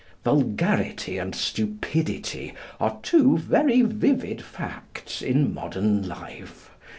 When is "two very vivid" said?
3.03-4.41